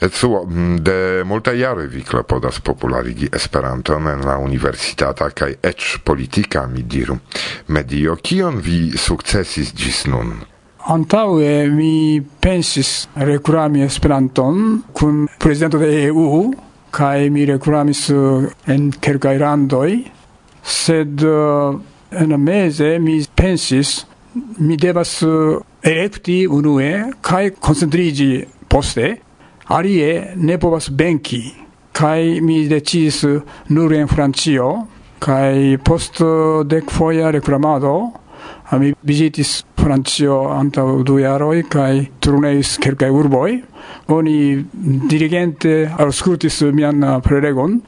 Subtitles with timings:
[0.00, 5.98] Et Ecuo, mm, de multaj jaroj vi klopodas popularigi Esperanton en la universitata kaj ec
[6.04, 7.18] politika, mi diru,
[7.68, 8.16] medio.
[8.16, 10.32] Kion vi sukcesis gis nun?
[10.88, 16.50] Antaue mi pensis recurami Esperanton kun prezidento de EU
[16.90, 20.04] kaj mi recuramis eh, en kelkaj randoi,
[20.64, 21.80] sed eh,
[22.10, 24.06] en mese mi pensis
[24.58, 29.18] mi devas eh, elekti unue kaj koncentriĝi poste
[29.70, 31.42] alie ne povas benki
[31.92, 33.24] kaj mi decidis
[33.68, 34.70] nur en Francio
[35.20, 36.22] kaj post
[36.66, 37.94] dek foja reklamado
[38.78, 43.54] mi vizitis Francio antaŭ du jaroj kaj turneis kelkaj urboj.
[44.14, 44.36] Oni
[45.10, 47.80] dirigente aŭskultis mian prelegon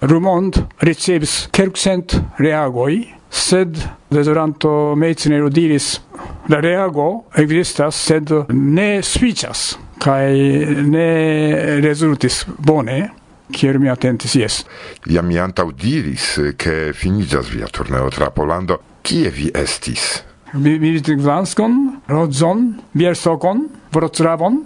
[0.00, 2.94] Rumont ricevis kelkcent reagoj
[3.30, 3.76] sed
[4.10, 5.92] dezoranto Meitner diris
[6.48, 9.66] la reago ekzistas sed ne sufiĉas
[10.00, 11.08] kai ne
[11.84, 13.10] resultis bone,
[13.52, 14.62] kier mi atentis jes.
[15.10, 18.80] Ja mi antau diris, ke finigas via turneo tra Polando.
[19.02, 20.22] Kie vi estis?
[20.52, 24.58] Mi vizitis Gdanskon, Rodzon, Biersokon, Wrocławon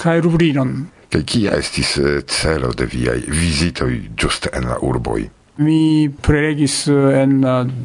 [0.00, 0.88] kai Lublinon.
[1.10, 1.96] Kaj kia estis
[2.30, 5.26] celo de viaj vizitoj ĝuste en la urboj?
[5.60, 7.42] Mi prelegis en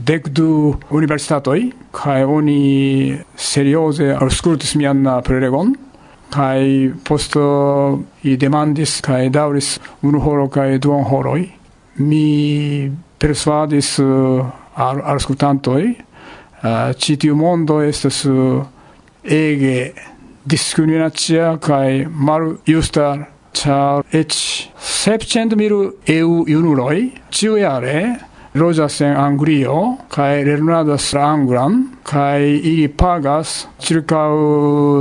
[0.08, 1.58] dekdu universitatoj
[1.96, 5.74] kaj oni serioze aŭskultis mian prelegon
[6.36, 7.46] kai posto
[8.28, 11.46] i demandis kai dauris unu horo kai duon horoi.
[11.98, 14.44] Mi persuadis uh,
[14.76, 18.66] al ascoltantoi uh, citiu mondo estas uh,
[19.24, 19.94] ege
[20.46, 28.20] discriminatia kai mal justa char ech sepcent miru eu junuloi ciu iare
[28.56, 34.28] loĝas en Anglio kai lernadas la anglan kai ili pagas circa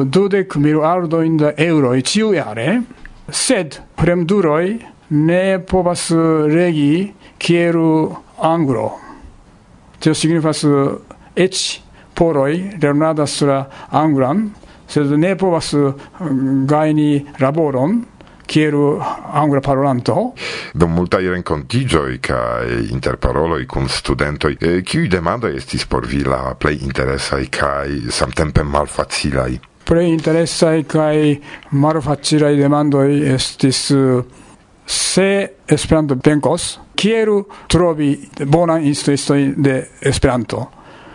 [0.04, 2.80] dudek mil ardoin da euro ĉiujare,
[3.28, 4.78] sed fremduroi
[5.10, 6.08] ne povas
[6.50, 8.90] regi kieru anglo.
[10.00, 10.64] Tio signifas
[11.36, 11.60] ec
[12.14, 14.48] poroi lernadas la anglan,
[14.88, 18.02] sed ne povas mm, gaini laboron,
[18.46, 18.76] kiel
[19.32, 20.32] angla parolanto
[20.74, 27.46] do multa renkontiĝo kaj interparolo kun studentoj kiuj demandoj estis por vi la plej interesaj
[27.50, 31.36] kaj samtempe malfacilaj plej interesaj kaj
[31.70, 33.90] malfacilaj demandoj estis
[34.86, 38.16] se Esperanto venkos kiel trovi
[38.46, 40.66] bonan instruistojn de Esperanto.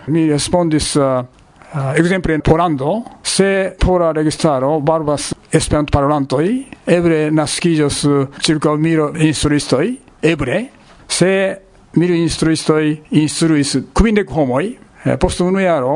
[0.08, 1.26] Mi respondis uh,
[1.72, 9.16] Uh, exemple in Polando, se pola registaro barbas Esperanto parolantoi, ebre naskiĝos eh, circa mil
[9.26, 9.92] instruistoi,
[10.22, 10.60] ebre,
[11.10, 11.30] se
[11.98, 14.72] mil instruistoi instruis kvindek homoi,
[15.06, 15.96] eh, post unu jaro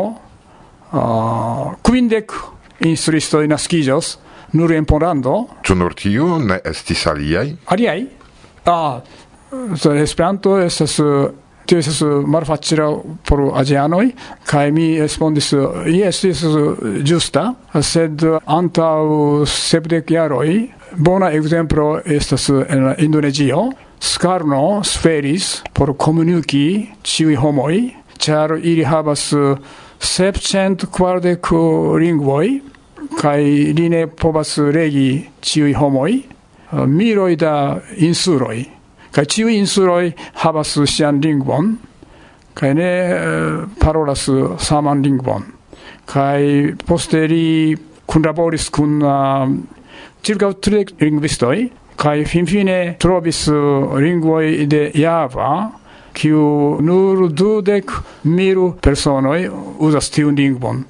[0.93, 2.33] ah, uh, kvindek
[2.85, 4.17] instruistoi naskiĝos
[4.53, 5.35] nur en Polando.
[5.65, 7.53] Ĉu nur tiu ne estis aliai?
[7.73, 8.07] Aliai?
[8.69, 9.01] Ah,
[9.53, 11.29] eh, Esperanto estas uh,
[11.65, 12.87] tio estas eh, malfacila
[13.27, 14.09] por azianoj
[14.45, 16.55] kaj mi respondis eh, jes eh, estas
[17.07, 17.45] ĝusta
[17.81, 20.49] sed antaŭ sepdek jaroj
[20.97, 23.71] bona ekzemplo estas en Indonezio.
[24.03, 27.77] Skarno sferis por komuniki ĉiuj homoj
[28.19, 29.29] ĉar ili havas
[29.99, 31.47] sepcent kvardek
[32.03, 32.59] lingvoj
[33.21, 33.39] kaj
[33.79, 36.11] li ne povas legi ĉiuj homoj
[36.87, 37.55] miloj da
[37.95, 38.59] insuloj
[39.13, 40.13] kai ciu insuloi
[40.43, 41.77] havas sian lingvon
[42.53, 45.43] kai ne eh, parolas saman lingvon.
[46.05, 47.75] kai poste li
[48.07, 49.45] kunlaboris kun eh,
[50.23, 51.57] ĉirkaŭ tridek lingvistoj
[51.97, 53.47] kai finfine trovis
[54.05, 55.51] lingvoi de Java
[56.13, 57.91] kiu nur dudek
[58.23, 59.49] miru personoi
[59.79, 60.83] uzas tiun lingvon.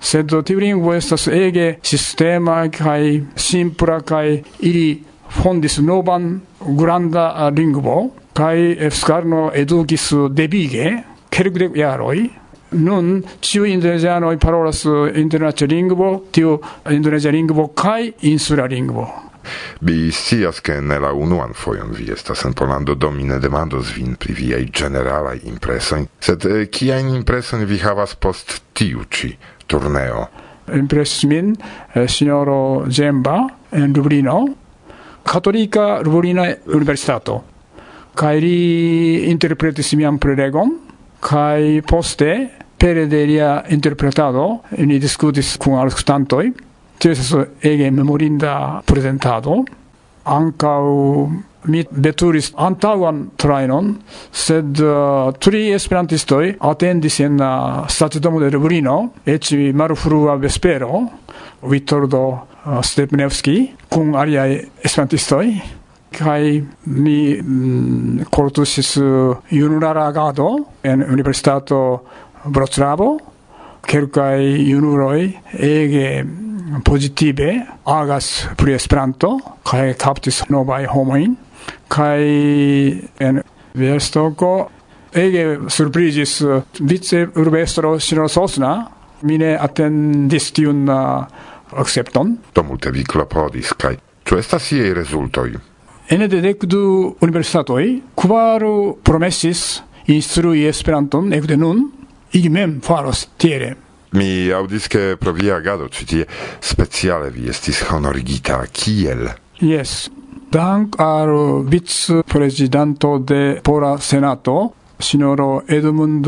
[0.00, 4.88] Sed tiu lingvo estas ege sistema kai simpla kai ili
[5.42, 6.40] fondis novan
[6.78, 12.28] granda eh, lingvo kai Scarno edukis debige kelkde jaroj
[12.74, 16.58] nun ĉiuj indonezianoj parolas eh, internacia lingvo, tiu
[16.90, 19.06] indonezia lingvo kaj insula lingvo.
[19.80, 24.16] Mi scias che nella unuan foion vi estas en Polando, do mi ne demandos vin
[24.16, 27.24] pri viaj generalai impresoi, sed eh, kiajn
[27.66, 30.28] vi havas post tiu ci turneo?
[30.72, 31.54] Impresis min
[31.94, 34.63] eh, signoro Zemba en Dublino,
[35.24, 37.40] Katolika Lublina Universitato.
[38.14, 38.58] Kaj li
[39.30, 40.70] interpretis mian prelegon
[41.24, 42.30] kaj poste
[42.78, 46.44] pere de lia interpretado ni discutis kun alskutantoj
[46.98, 49.62] tio estas ege memorinda prezentado.
[50.24, 50.82] Ankaŭ
[51.70, 53.94] mi veturis antauan trainon,
[54.32, 61.04] sed uh, tri esperantistoi atendis en la uh, stacidomo de Rebrino, eĉ marufrua vespero,
[61.64, 63.56] Vittordo uh, Stepnevski
[63.88, 65.54] cum aliai esperantistoi,
[66.14, 70.50] kai mi mm, kortusis uh, junulara agado
[70.82, 71.78] en universitato
[72.44, 73.16] Vroclavo
[73.88, 77.48] kelkai junuroi ege mm, positive
[77.84, 81.36] agas pri Esperanto kai captis novaj homoin,
[81.88, 83.42] kai en
[83.74, 84.54] Vestoko
[85.14, 88.74] ege surprizis eh, vice urbestro Sino Sosna
[89.22, 91.44] mine attendis tiun eh,
[91.80, 92.36] accepton.
[92.54, 95.54] Do multe vi klopodis kai ĉu estas siaj rezultoj?
[96.12, 96.84] Ene de dekdu
[97.24, 97.84] universitatoj
[98.20, 99.82] kvaru promesis
[100.12, 101.86] instrui Esperanton ekde nun
[102.32, 103.74] ili mem faros tiere.
[104.14, 106.26] Mi audis che pro via agado citie
[106.60, 109.26] speciale vi estis honorigita kiel?
[109.58, 110.10] Yes,
[110.50, 116.26] Dank al vice-presidento de Pola Senato, signoro Edmund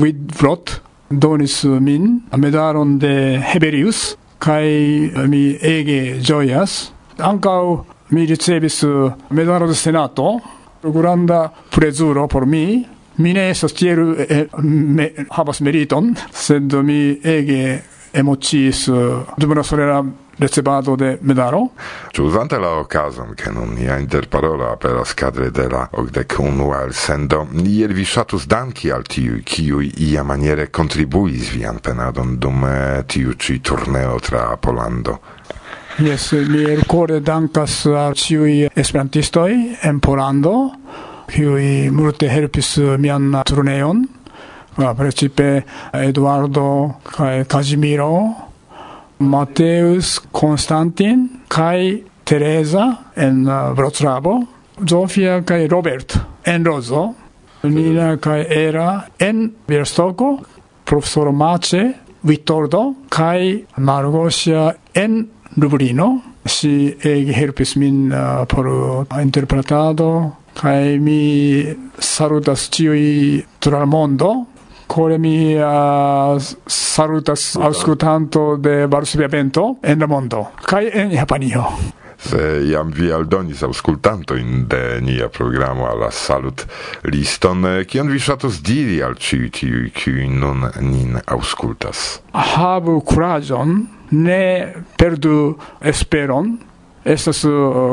[0.00, 6.92] Widvrot, donis min medalon de Heberius, kai mi ege gioias.
[7.18, 8.84] Ancau mi ricevis
[9.30, 10.40] medalo de Senato,
[10.82, 17.80] granda prezuro por mi, mi ne estas tiel e, me, havas meriton, sed mi ege
[18.12, 18.94] emociis eh,
[19.36, 20.02] dum la solera
[20.38, 21.48] recebado de medaro?
[21.48, 21.70] medalo.
[22.18, 27.46] Usante la okazon, ke nun nia interparolo aperas cadre de la ocdec unua el sendo,
[27.64, 33.34] iel vi shatus danki al tiu, kiui ia maniere contribuis vian penadon dum eh, tiu
[33.38, 35.18] ci turneo tra Polando.
[35.98, 40.70] Yes, mi elcore dankas al ciui esperantistoi en Polando,
[41.26, 44.04] kiui multe helpis eh, mian turneon,
[44.78, 48.47] ah, precipe Eduardo kaj Kazimiro,
[49.18, 54.46] Mateus Constantin kai Teresa en uh, Vroclavo,
[54.86, 57.14] Zofia kai Robert en Rozo,
[57.62, 60.38] Nina kai Era en Bielstoko,
[60.84, 66.22] professor Mace, Vittordo kai Margosia en Lublino.
[66.48, 71.64] Si ege helpis min uh, por interpretado kai mi
[71.98, 74.46] salutas ĉiuj tra mondo
[74.88, 81.64] core mi uh, salutas auscultanto de Varsovia Vento en la mondo kai en Japanio.
[82.18, 86.64] Se iam vi aldonis auscultantojn de nia programo alla salut
[87.02, 92.18] liston, eh, kion vi shatus diri al ciu tiu kiuj nun nin auscultas?
[92.34, 94.42] Habu kuraĝon, ne
[94.98, 96.56] perdu esperon,
[97.04, 97.50] estas eh,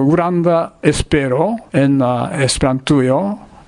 [0.09, 3.19] granda espero en eh, Esperantujo,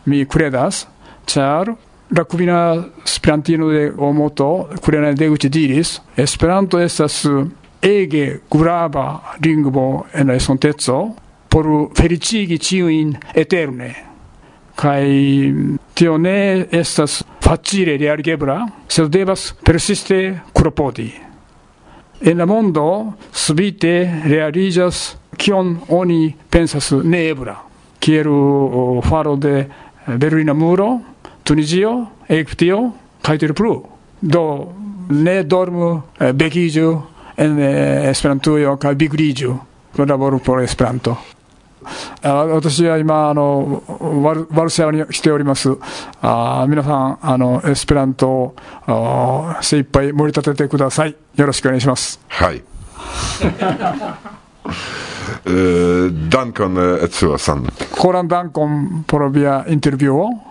[0.09, 0.87] mi credas,
[1.29, 1.75] ĉar
[2.11, 7.49] 楽なスペランティーノで思うと、クレナ出口 diris, esperanto estas uh,
[7.81, 11.15] ege grava lingvo en la esonteco
[11.49, 13.95] por felicigi ciuin eterne.
[14.75, 15.53] Kai
[15.93, 21.11] tio ne estas facile realigebla, sed devas persiste cropodi
[22.21, 27.55] En la mondo subite realigas kion oni pensas neebra
[27.99, 28.33] kieru
[28.97, 29.67] uh, faro de
[30.17, 31.01] Berlina muro,
[31.47, 32.91] Tunisio, Egyptio,
[33.23, 33.81] Kaitirpru,
[34.21, 34.73] do
[35.09, 36.03] ne dormu
[36.33, 37.01] bekiju
[37.37, 37.57] en
[38.09, 38.97] Esperantujo kaj
[42.33, 43.81] 私は今あの
[44.21, 45.77] ワル、シャワに来ております、
[46.21, 48.53] あ皆さんあの、エスペラント
[48.87, 52.19] を精一杯盛り立ててください、よろしくお願いします。
[52.27, 52.61] はい。
[56.29, 57.63] ダンコン・エツワさん。
[57.63, 60.46] コーラン・ダンコン・ポロビア・インタビューを。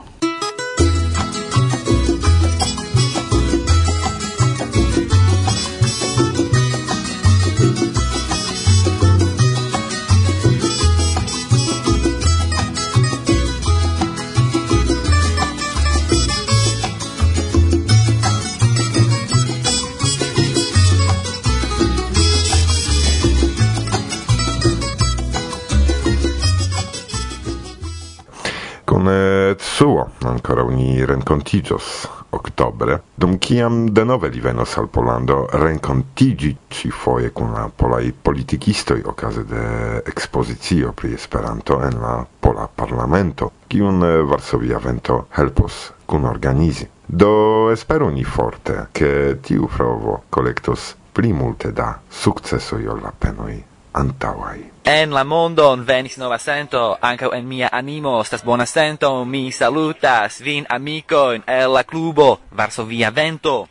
[30.86, 37.70] ni rencontigios octobre, dum kiam denove li venos al Polando rencontigi ci foie con la
[37.74, 45.26] polai politicistoi ocase de ekspozicio pri Esperanto en la pola parlamento, kiun eh, Varsovia vento
[45.36, 46.88] helpos kun organizi.
[47.06, 53.75] Do esperu ni forte, ke tiu provo collectos pli multe da successo io la penoi
[53.96, 54.60] antauai.
[54.84, 60.40] En la mondon venis nova sento, anca en mia animo stas bona sento, mi salutas
[60.44, 63.68] vin amicoin el la clubo Varsovia Vento.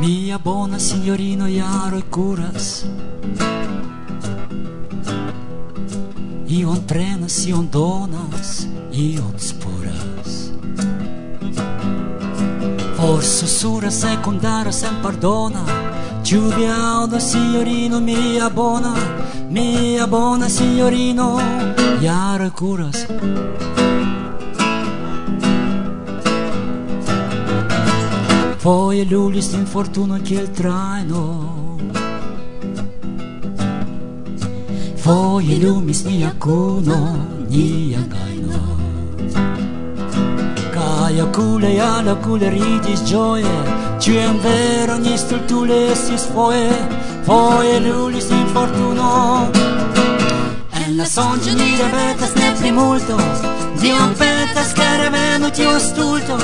[0.00, 2.86] Mia bona signorino iaro curas,
[6.48, 9.36] Ion prenas, ion donas, ion
[13.08, 14.18] Por sussurra sem
[14.70, 15.64] sem perdona.
[16.22, 18.92] Lluvia do senhorino me abona
[19.48, 21.38] Me abona senhorino
[22.02, 23.06] E arcuras
[28.58, 31.78] Foi lulis sin fortuna que ele traino.
[34.96, 36.98] Foi lumis ni acuno
[37.48, 38.37] ni angai
[41.18, 43.54] jakule, jalakule ridis ĝoje,
[44.02, 45.12] ĉiam veron si
[45.92, 46.70] estis foje,
[47.26, 49.48] foje lulis infortuno.
[50.80, 52.72] En la sonĝo ni remetas ne pli
[53.80, 56.36] Di un petas che revenu tiu stulto,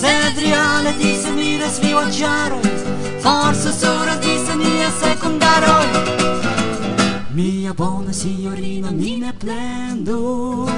[0.00, 2.66] sed reale disemiras vivo ĉaroj,
[3.22, 5.86] forse suras dise nia sekundaroj.
[7.34, 10.68] Mia buona signorina ni ne plendu,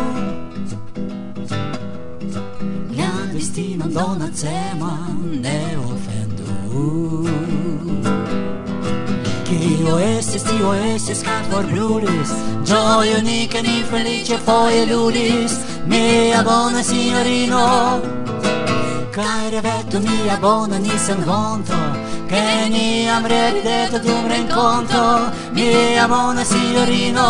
[3.55, 6.47] Kristina Donacema ne ofendu
[9.45, 12.33] Ki jo esis, ti jo esis, katëvar brulis
[12.67, 15.55] Gjojë një këni fëli që foje lulis
[15.87, 17.63] Mi abona signorino.
[19.15, 21.79] Kajre vetëm mi abona nisën honto
[22.27, 22.45] Che
[22.75, 27.29] ni amre rideto tu mre incontro Mi abona signorino.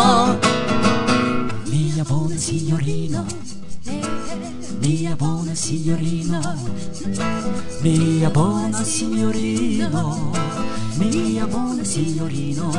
[1.69, 3.27] Mi abona signorino.
[4.85, 6.55] Mia buona signorina,
[7.81, 10.15] mia buona signorina,
[10.97, 12.69] mia buona signorino,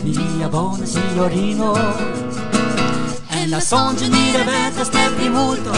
[0.00, 1.74] mia buona signorino.
[3.28, 5.72] E la songionire vetta steppi multo,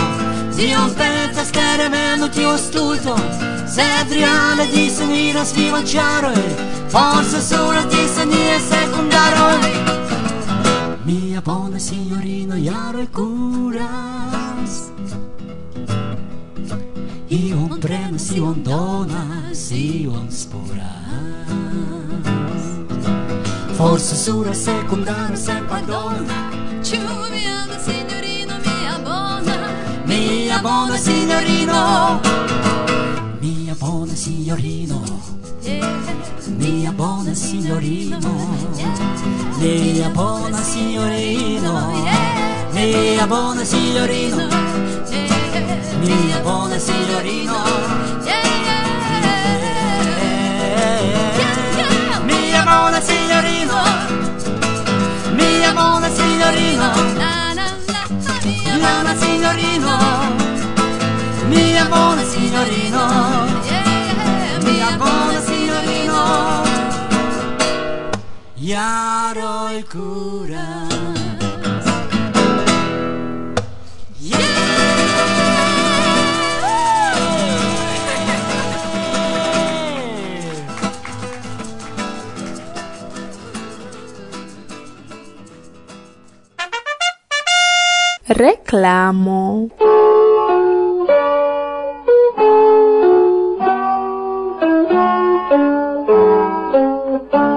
[0.54, 3.16] di un pezzo scheremeno ti ho stulto,
[3.64, 6.30] se triale di senire svivanciaro,
[6.86, 9.58] forse solo di senire secondaro.
[11.02, 14.13] Mia buona signorina, iaro e cura.
[18.18, 21.04] si on dona si on spora
[23.76, 26.50] Forse sura secundara se pardona.
[26.80, 27.00] Ciu
[27.32, 29.56] vi ama, signorino, mi abona.
[30.06, 32.20] Mia bona signorino.
[33.40, 35.02] Mia bona signorino.
[36.56, 38.30] Mia bona signorino.
[39.58, 41.74] Mia bona signorino.
[42.72, 44.93] Mia bona signorino
[46.00, 47.58] mia buona signorina
[48.26, 48.84] yeah, yeah,
[51.78, 52.20] yeah.
[52.26, 53.80] mia buona signorina
[55.36, 56.88] mia buona signorina
[58.82, 59.98] la signorina
[61.48, 63.02] mia buona signorina
[64.64, 66.62] mia buona signorina
[68.56, 70.83] Iaro il cura.
[88.26, 89.68] reclamo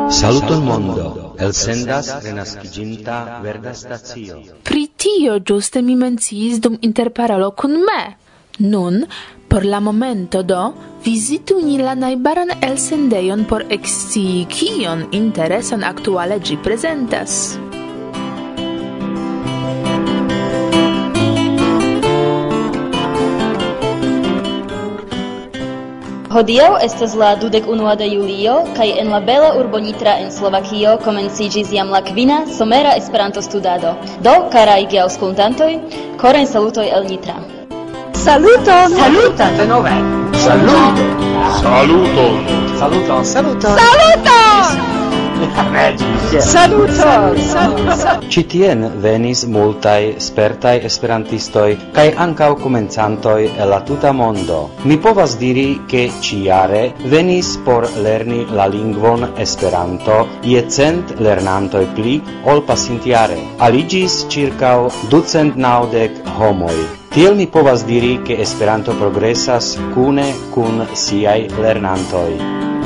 [0.09, 4.41] Saluton mondo, el sendas renasciginta verda stazio.
[4.63, 8.17] Pri tio giuste mi menciis dum interparolo kun me.
[8.59, 9.05] Nun,
[9.47, 10.73] por la momento do,
[11.05, 17.57] vizitu ni la najbaran elsendejon por ekscii kion interesan aktuale ĝi prezentas.
[26.37, 31.71] Hodiaŭ estas la 21 de julio kaj en la bela urbo Nitra en Slovakio komenciĝis
[31.73, 33.95] jam la kvina somera Esperanto-studado.
[34.27, 35.71] Do, karaj geaŭskultantoj,
[36.21, 37.39] koren salutoj el Nitra.
[38.25, 38.93] Saluton!
[38.99, 39.57] Saluton!
[39.61, 39.95] Denove!
[40.43, 41.01] Saluton!
[41.63, 42.37] Saluton!
[42.77, 42.77] Saluton!
[42.83, 43.25] Saluton!
[43.33, 43.81] Saluton!
[43.81, 44.86] Saluton!
[45.77, 46.41] Magis.
[46.41, 47.37] Saluton!
[48.33, 54.59] Citien venis multai spertai esperantistoi, cae ancau comenzantoi el la tuta mondo.
[54.89, 62.21] Mi povas diri che ciare venis por lerni la lingvon Esperanto ie cent lernantoi pli
[62.43, 63.37] ol pasintiare.
[63.57, 66.87] Aligis circau ducent naudec homoi.
[67.13, 72.76] Tiel mi povas diri che Esperanto progressas cune cun siai lernantoi.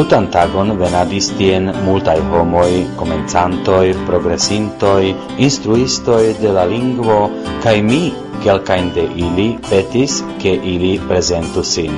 [0.00, 7.28] Tutan tagon venadis tien multai homoi, comenzantoi, progressintoi, instruistoi de la lingvo,
[7.60, 11.92] cae mi, quelcain de ili, petis che ili presentu sin.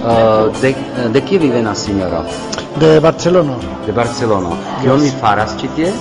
[0.00, 0.72] Uh, de,
[1.12, 2.24] de kie vi venas, signoro?
[2.80, 3.60] De Barcelona.
[3.84, 4.56] De Barcelona.
[4.80, 5.04] Kion yes.
[5.04, 5.92] vi faras ĉi tie?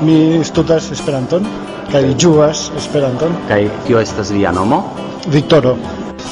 [0.00, 1.44] Mi studas Esperanton
[1.92, 3.36] kaj ĝuas Esperanton.
[3.52, 4.86] Kaj kio estas via nomo?
[5.26, 5.76] Viktoro.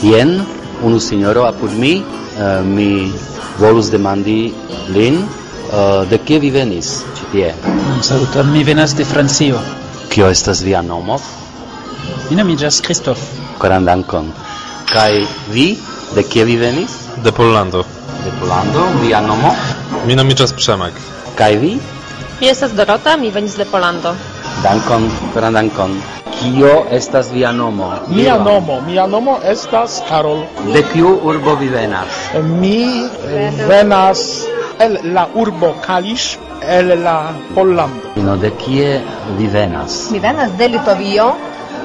[0.02, 0.42] Jen,
[0.82, 3.12] unu signoro apud mi, uh, mi
[3.58, 4.52] volus demandi
[4.92, 7.52] lin uh, de kie vi venis ĉi tie.
[8.02, 9.60] Saluton, mi venas de Francio.
[10.12, 11.16] Kio estas via nomo?
[12.28, 13.22] Mi nomiĝas Kristof.
[13.58, 14.28] Koran dankon.
[14.92, 15.70] Kaj vi,
[16.14, 16.98] de kie vi venis?
[17.24, 17.84] De Pollando.
[18.24, 19.54] De Pollando, via nomo?
[20.06, 21.00] Mi nomiĝas Przemek.
[21.38, 21.72] Kaj vi?
[22.40, 24.12] Mi estas Dorota, mi venis de Pollando.
[24.60, 25.96] Dankon, gran dankon.
[26.36, 27.88] Kio estas via nomo?
[28.08, 30.44] Mia nomo, mia nomo estas Karol.
[30.74, 32.20] De kiu urbo vi venas?
[32.60, 34.46] Mi eh, venas
[34.78, 38.12] el la urbo Kalisz, el la Pollando.
[38.16, 39.00] No, de kie
[39.38, 40.10] vi venas?
[40.10, 41.32] Mi venas de Litovio.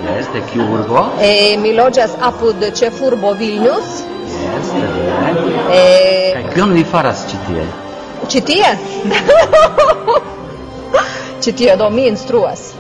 [0.05, 1.07] Yes, de kiu urbo?
[1.21, 4.01] E, mi loĝas apud ĉefurbo Vilnius.
[4.43, 5.59] Yes, de vere.
[5.73, 5.83] E...
[6.37, 7.69] Kaj kion vi faras ĉi tie?
[8.27, 8.73] Ĉi tie?
[11.47, 12.73] Ĉi tie do mi instruas.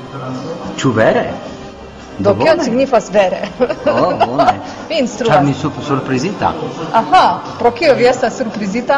[0.75, 1.21] Ĉu vere?
[2.17, 3.37] Do, do kion signifas vere?
[3.87, 4.57] Oh, bone.
[4.89, 5.37] mi instruas.
[5.37, 6.49] Ĉar mi sub surprizita.
[6.99, 7.21] Aha,
[7.61, 8.97] pro kio vi estas surprizita?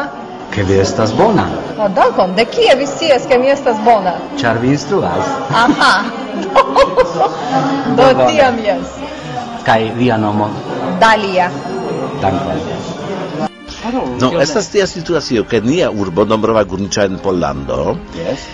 [0.50, 1.44] Ke vi estas bona.
[1.76, 2.34] Oh, dankon.
[2.34, 4.16] De kie vi scias ke mi estas bona?
[4.42, 5.30] Ĉar vi instruas.
[5.62, 5.92] Aha.
[8.00, 8.98] do do tiam jes.
[9.70, 10.50] Kaj via nomo?
[10.98, 11.46] Dalia.
[12.18, 12.66] Dankon.
[14.18, 18.50] No, estas tia situacio, che nia urbo Nombrova Górnicza en Pollando yes.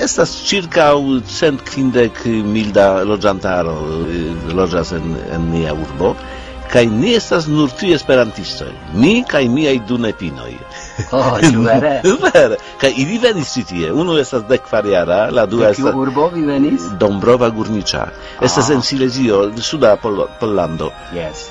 [0.00, 0.92] Estas circa
[1.28, 3.74] cent kvindek milda loĝantaro
[4.08, 6.14] eh, loĝas en, en nia urbo
[6.70, 10.52] kaj ni estas nur tri esperantistoj mi kaj miaj du nepinoj
[11.18, 11.92] oh, vere
[12.34, 13.92] vere kaj ili venis ĉi tie.
[13.92, 16.86] Unu estas dekvarjara la dua estas urbo vi venis?
[17.00, 18.06] Dombrova Górnicza
[18.40, 18.72] ah.
[18.72, 20.90] en Silesio, suda Pol Pollando.
[21.14, 21.48] Yes.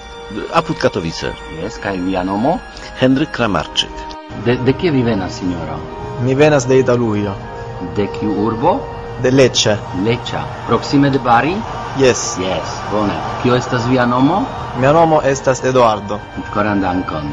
[0.54, 1.34] Apud Katowice.
[1.62, 2.60] Yes kaj via nomo?
[3.00, 4.04] Henryk Kramarczyk.
[4.46, 5.80] De, de kie vi venas sinjoro?
[6.24, 7.59] Mi venas de Italujo.
[7.96, 8.80] De kiu urbo?
[9.22, 9.78] De Lecce.
[10.04, 10.40] Lecce.
[10.68, 11.56] Proxime de Bari?
[11.98, 12.38] Yes.
[12.40, 13.14] Yes, bone.
[13.44, 14.46] Kio estas via nomo?
[14.80, 16.20] Mia nomo estas Eduardo.
[16.54, 17.32] Koran dankon.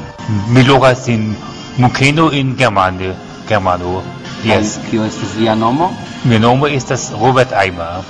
[0.48, 1.34] Mi logas in
[1.78, 3.14] Mukeno in Germano.
[3.48, 4.02] Germano.
[4.44, 4.76] Yes.
[4.76, 5.90] Kaj, kio estas via nomo?
[6.24, 8.02] Mia nomo estas Robert Eimer.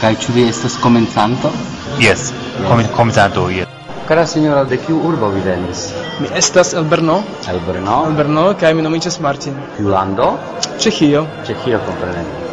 [0.00, 1.50] Kaj ĉu vi estas komencanto?
[1.98, 2.90] Yes, yes.
[2.96, 3.73] komencanto, yes.
[4.08, 5.86] Cara signora, de kiu urbo vi venis?
[6.20, 7.16] Mi estas el Brno.
[7.48, 7.96] El Brno.
[8.10, 9.56] El Brno kaj mi nomiĝas Martin.
[9.78, 10.30] Kiu lando?
[10.76, 11.24] Ĉeĥio.
[11.48, 12.43] Ĉeĥio, kompreneble.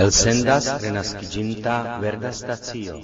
[0.00, 2.94] Elsendas renaskiginta verda stazio.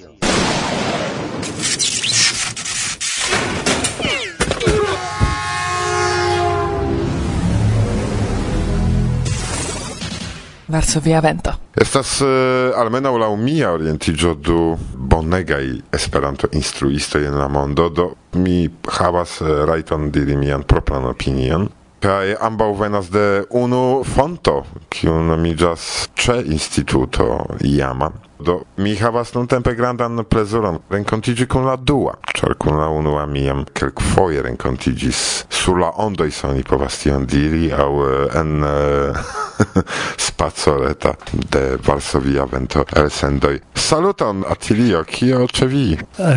[10.67, 11.53] Varsovia vento.
[11.77, 14.61] Estas uh, almenaŭ laŭ mia orientiĝo du
[14.97, 21.69] bonegaj Esperanto instruistoj en la mondo, do mi havas uh, rajton diri mian propran opinion
[22.01, 28.11] kaj ambaŭ venas de unu fonto, kiu nomiĝas ĉe instituto Iama.
[28.39, 33.47] Do mi havas nuntempe grandan plezuron renkontiĝi kun la dua, ĉar kun la unua mi
[33.47, 37.91] jam kelkfoje renkontiĝis sur la ondoj, se oni povas tion diri, aŭ
[38.43, 38.53] en
[40.27, 43.57] spacoreta de Varsovia vento elsendoj.
[43.75, 45.89] Saluton, Atilio, kio ĉe vi?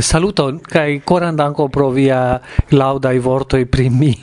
[0.02, 2.40] Saluton kaj koran danko pro via
[2.72, 4.14] laŭdaj vortoj pri mi.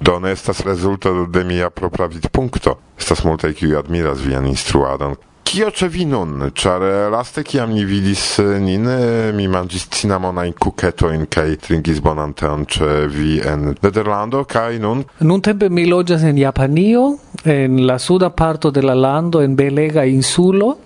[0.00, 2.78] Do ne estas rezulto de mia propra vidpunkto.
[2.98, 5.16] Estas multaj kiuj admiras vian instruadon.
[5.44, 6.44] Kio ĉe vi nun?
[6.54, 11.98] Ĉar eh, laste kiam ni vidis eh, nin, eh, mi manĝis cinamonajn kuketojn kaj trinkis
[12.04, 15.02] bonan teon ĉe vi en Nederlando kaj nun?
[15.26, 17.02] Nuntempe mi loĝas en Japanio,
[17.44, 20.76] en la suda parto de la lando, en belega insulo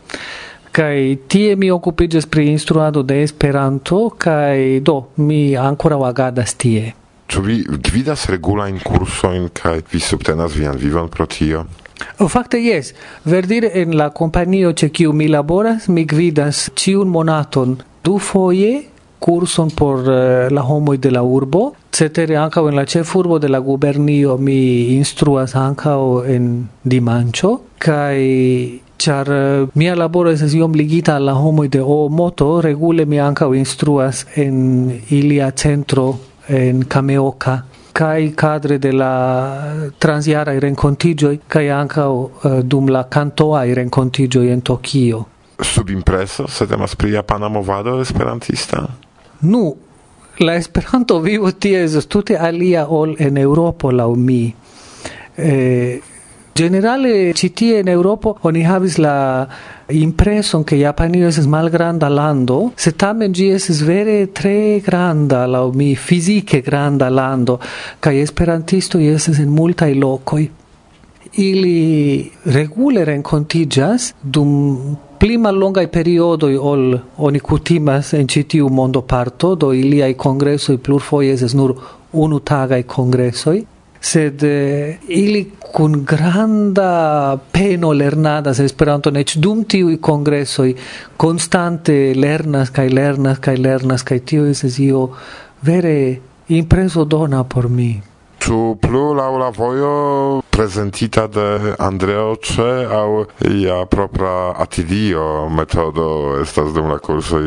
[0.74, 7.40] kai tie mi occupigas pri instruado de Esperanto kai do mi ancora vagadas tie Ĉu
[7.42, 7.56] vi
[7.88, 11.64] gvidas regulajn kursojn kaj vi subtenas vian vivon pro tio?
[12.18, 12.92] O fakte jes,
[13.24, 17.78] verdire en la kompanio ĉe kiu mi laboras, mi gvidas ĉiun monaton.
[18.04, 18.82] Du foje
[19.24, 23.60] kurson por uh, la homoj de la urbo, cetere ankaŭ en la ĉefurbo de la
[23.64, 24.58] gubernio mi
[24.98, 26.50] instruas ankaŭ en
[26.84, 27.54] dimanĉo.
[27.84, 28.18] Kaj
[29.00, 33.20] char uh, eh, mia laboro estas iom ligita al la homoj de moto, regule mi
[33.20, 36.12] ankaŭ instruas en ilia centro
[36.48, 37.62] en Kameoka
[37.94, 43.72] kai cadre de la transiara i rencontigio kai anca uh, eh, dum la canto ai
[43.72, 45.26] rencontigio en Tokio.
[45.60, 46.48] Sub impreso?
[46.48, 48.88] Se temas pri japana movado esperantista?
[49.40, 49.76] Nu
[50.38, 54.54] la esperanto vivo tie estas tute alia ol en Eŭropo la mi.
[55.36, 56.00] Eh,
[56.56, 59.48] Generale citie in Europa oni havis la
[59.88, 65.96] impreson che Japanio es malgranda lando, se tamen gi es vere tre granda la mi
[65.96, 67.58] fisiche granda lando,
[67.98, 70.48] ca esperantisto es en multaj lokoj.
[71.32, 79.72] Ili regule renkontiĝas dum pli mallongaj periodo ol oni kutimas en ĉi tiu mondoparto, do
[80.16, 81.74] congresso i plurfoje es nur
[82.12, 83.56] unu tagai congresso
[84.04, 90.74] sed eh, ili kun granda peno lernadas esperanto nec dum tiuj kongresoj
[91.16, 95.08] konstante lernas kaj lernas kaj lernas kaj tio estas io
[95.62, 95.96] vere
[96.48, 97.92] impreso dona por mi.
[98.44, 99.94] Ĉu plu laŭ la vojo
[100.56, 107.38] presentita de Andreo ce au ia propra atidio metodo estas dum la curso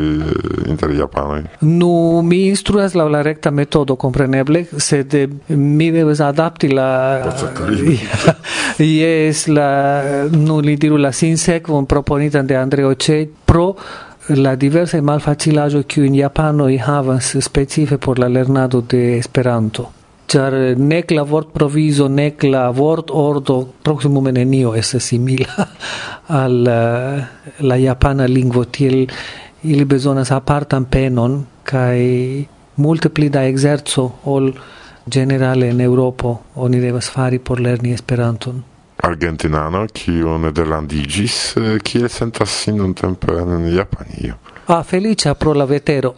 [0.67, 1.43] inter japanoj?
[1.59, 5.13] Nu, mi instruas la la recta metodo compreneble, sed
[5.47, 7.21] mi devas adapti la
[8.77, 13.75] Yes, la nu li diru la sinsekvon proponitan de Andreo ce pro
[14.27, 19.96] la diversa e malfacilajo che in Japano i havas specife por la lernado de Esperanto
[20.27, 25.67] char nec la vort proviso nec la vort ordo proximume enio esse simila
[26.43, 27.25] al eh,
[27.59, 29.07] la japana lingvo tiel
[29.63, 34.53] ili bezonas apartan penon kai multe pli da exerzo ol
[35.09, 38.63] generale in Europo oni devas fari por lerni Esperanton.
[39.03, 44.35] Argentinano, kiu nederlandigis, eh, kiel sentas sin tempo en Japanio?
[44.67, 46.15] ah, felicia pro la vetero.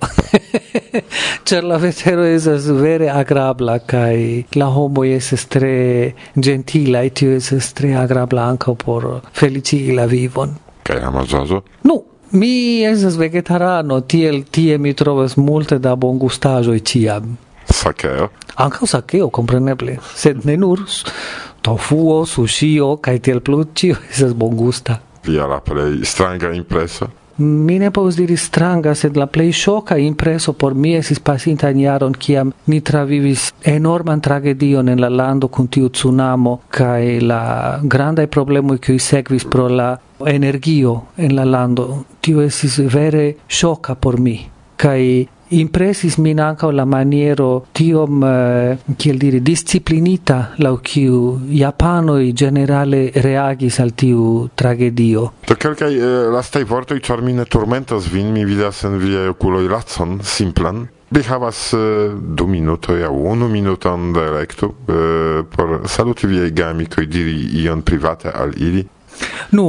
[1.47, 4.15] Ĉar la vetero estas vere agrabla kaj
[4.57, 10.55] la homoj estas tre ĝentilaj, tio estas tre agrabla ankaŭ por felici la vivon.
[10.83, 11.61] Kaj amazozo?
[11.83, 17.37] Nu, mi estas vegetarano, tiel tie mi trovas multe da bongustaĵoj ĉiam.
[17.69, 18.29] Sakeo?
[18.59, 20.81] Ankaŭ sakeo, kompreneble, sed ne nur
[21.61, 24.99] tofuo, sushio kaj tiel plu, ĉio estas bongusta.
[25.25, 27.09] Via la plej stranga impreso?
[27.39, 31.79] Mi ne povus diri stranga, sed la plei shoca impreso por mi esis pasinta in
[31.79, 38.27] jaron, ciam ni travivis enorman tragedion en la lando cun tiu tsunamo cae la grandai
[38.27, 42.05] problemoi cui sekvis pro la energio en la lando.
[42.19, 44.35] Tio esis vere shoca por mi.
[44.75, 53.11] Cae impresis min anca la maniero tiom eh, kiel diri disciplinita la kiu japanoi generale
[53.15, 55.31] reagis al tiu tragedio.
[55.45, 59.67] To kelkaj uh, lastaj vortoj ĉar mi ne turmentas vin mi vidas en viaj okuloj
[59.69, 60.87] lacon simplan.
[61.09, 66.51] Vi havas uh, du minutoj aŭ unu minuton de elektu uh, eh, por saluti viaj
[66.51, 68.85] gamikoj diri ion private al ili.
[69.49, 69.65] Nu,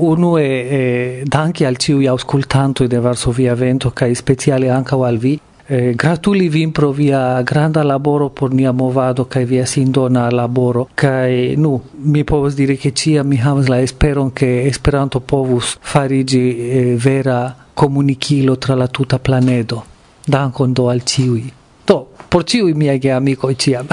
[0.00, 5.18] unu e, e eh, danki al ciui auscultanto de Varsovia Vento, cae speciale anca al
[5.18, 10.88] vi, eh, gratuli vin pro via granda laboro por nia movado kaj via sindona laboro.
[10.94, 16.70] Kai nu mi povos dire che cia mi havas la esperon che Esperanto povus farigi
[16.70, 19.84] eh, vera comunichilo tra la tuta planedo.
[20.24, 21.52] Dankon do al ciui.
[21.84, 23.86] To, por ciui miaj amico ciam.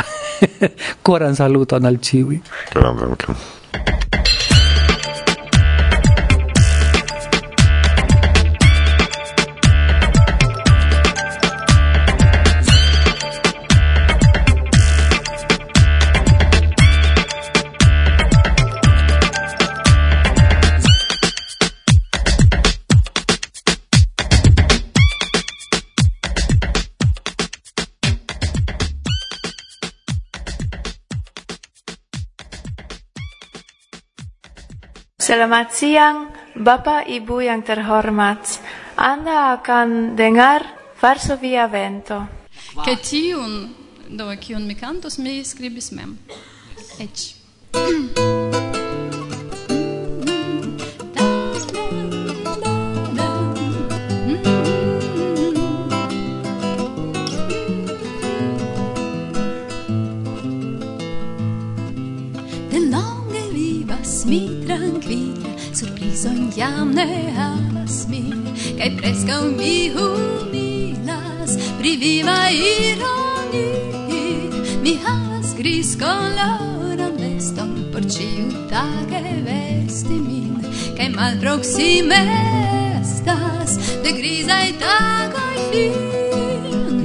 [1.02, 2.42] Coran saluton al ciui.
[2.72, 3.36] Coran saluton.
[35.36, 38.40] Selamatzian, Bapa Ibu yang terhormat,
[38.96, 40.64] Anda akan dengar
[40.96, 42.24] Varsovia Vento.
[42.80, 43.68] Ke tiun,
[44.16, 46.16] do, kiun mi kantos, mi skribis mem.
[47.04, 47.36] Eĉ.
[69.26, 73.68] Laskam mi humilas Pri viva ironi
[74.84, 80.62] Mi havas gris koloran veston Por ciu tage vesti min.
[80.98, 82.22] Kaj malproksime
[83.02, 85.94] estas De grizaj tagoj fin.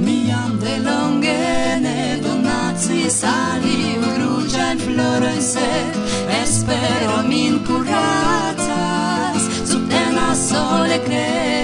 [0.05, 5.97] Mi jam de longe ne donacis aliu Ruĝajn florojn sed
[6.43, 11.60] Espero min kuracas Subtenas sole kredas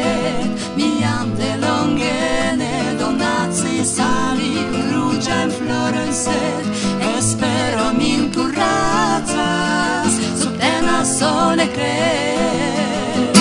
[11.18, 13.32] persone cree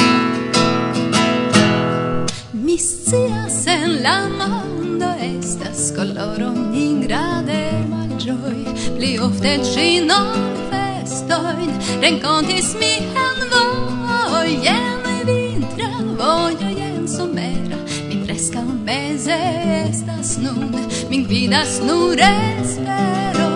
[2.52, 8.56] Mi scias en la mondo estas coloron ingrade malĝoj
[8.96, 10.32] Pli ofte ĉinon
[10.70, 12.94] festoin renkontis mi
[13.26, 19.36] en voj Jen vintra vojo, jen somera Mi preskaŭ meze
[19.82, 20.72] estas nun
[21.10, 23.52] Min gvidas nur espero.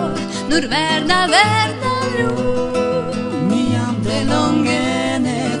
[0.51, 2.90] Nur verda, verda luz
[4.31, 4.81] longe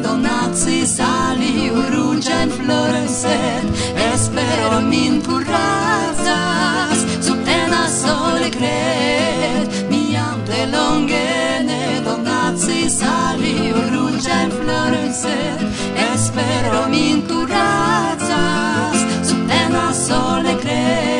[0.03, 3.67] donaci sali ruĝajn florojn sed
[4.07, 11.29] espero min kuracas subtenas sole kred mi jam tre longe
[11.69, 13.45] ne donacis al
[13.93, 15.65] ruĝajn florojn sed
[16.09, 21.10] espero min kuracas subtenas sole kred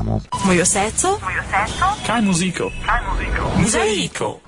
[0.00, 0.20] amo.
[0.44, 1.18] Mojo seco?
[2.06, 2.70] Kaj muziko?
[2.86, 3.50] Kaj muziko?
[3.58, 4.40] Muzaiko!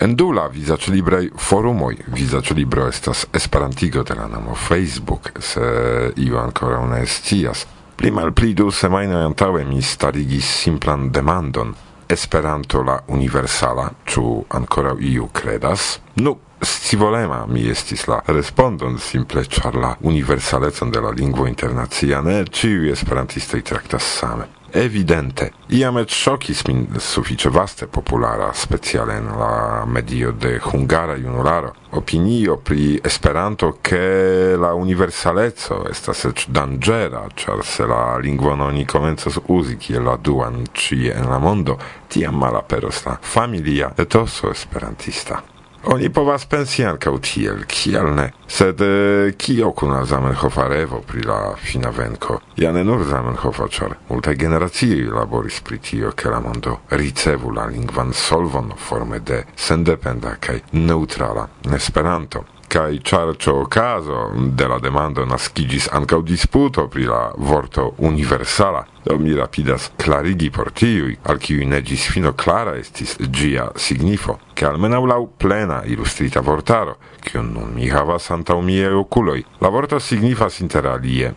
[0.00, 6.84] En du la vizaĉlibraj forumoj vizaĉlibro estas esperantigo de la nomo Facebook, se iu ankoraŭ
[6.90, 7.66] ne scias.
[7.96, 11.74] Pli malpli du semajnoj antaŭe mi starigis simplan demandon:
[12.08, 15.98] Esperanto la universala, ĉu ankoraŭ iu kredas?
[16.16, 22.44] Nu, scivolema mi estis la respondon simple ĉar la universalecon de la lingvo internacia ne
[22.44, 25.52] ĉiuj esperantistoj traktas same evidente.
[25.68, 32.58] Iam et shocis min suffice vaste populara, speciale en la medio de hungara junularo, opinio
[32.58, 39.76] pri Esperanto che la universaleco estas ec dangera, ĉar se la lingvon oni komencos uzi
[39.76, 45.55] kiel la duan ĉie en la mondo, tiam malaperos la familia etoso esperantista.
[45.86, 48.24] Oni povas pensi ankaŭ tiel, kial ne?
[48.50, 52.40] Sed eh, kio kun la Zamenhofa revo pri la fina venko?
[52.58, 57.68] Ja ne nur Zamenhofa, ĉar multaj generacioj laboris pri tio, ke la mondo ricevu la
[57.70, 61.46] lingvan solvon forme de sendependa kaj neutrala.
[61.78, 62.42] Esperanto.
[62.68, 63.36] Kai char
[63.68, 70.50] caso de la demando naskiĝis ankaŭ disputo pri la vorto universala, do mi rapidas clarigi
[70.50, 76.40] por tiuj, al kiuj ne fino clara estis gia signifo, ke almenau lau plena illustrita
[76.40, 81.34] vortaro, kiun nun mi havas antau mie oculoi La vorto signifas interalie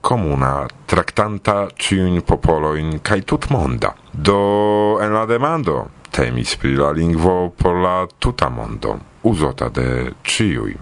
[0.00, 7.52] comuna tractanta traktanta popoloin kai tut monda Do en la demando temis pri la lingvo
[7.56, 10.76] por la tuta mondo uzota de ciui.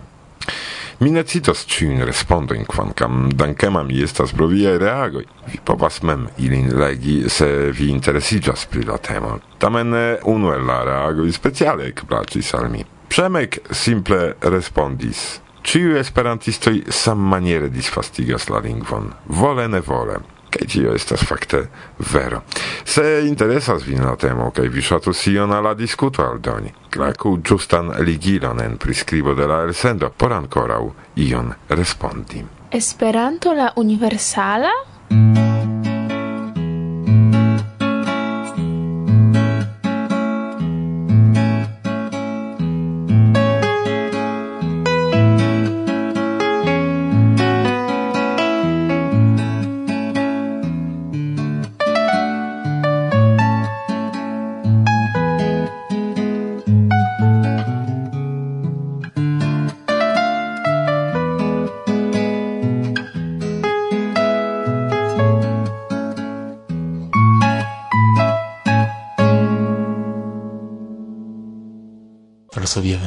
[0.98, 5.27] Mi ne citos ciuin respondoin, quancam dankemam estas pro viaj reagoi.
[5.46, 9.38] Vi povas mem ilin legi, se vi interesigas pri la temo.
[9.59, 12.83] Tamen unu el la reagoi speciale ekplaĉis al mi.
[13.09, 15.40] Przemek simple respondis.
[15.62, 20.18] Ciu esperantistoi sam maniere disfastigas la lingvon, vole ne vole.
[20.51, 21.67] Kaj tio estas fakte
[22.13, 22.43] vero.
[22.85, 27.93] Se interesas vin la temo kaj vi ŝatus ion al la diskuto aldoni, klaku ĝustan
[28.05, 30.83] ligilon en priskribo de la elsendo por ankoraŭ
[31.17, 32.45] ion respondi.
[32.71, 34.73] Esperanto la universala?
[72.69, 72.99] Varsovia